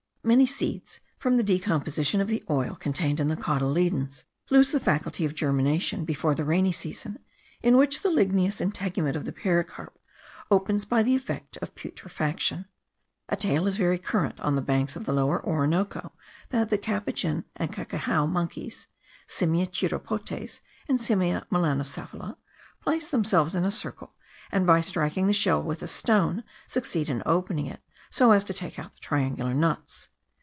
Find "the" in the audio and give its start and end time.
1.37-1.43, 2.27-2.43, 3.27-3.35, 4.71-4.79, 6.35-6.45, 8.03-8.11, 9.25-9.31, 11.01-11.15, 14.55-14.61, 15.05-15.11, 16.69-16.77, 25.25-25.33, 28.93-28.99